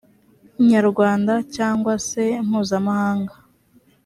[0.69, 3.35] nyarwanda cyangwa se mpuzamahanga